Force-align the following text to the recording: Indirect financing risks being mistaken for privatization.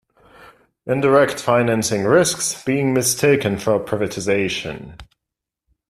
Indirect 0.87 1.39
financing 1.39 2.05
risks 2.05 2.63
being 2.63 2.91
mistaken 2.91 3.59
for 3.59 3.79
privatization. 3.79 4.99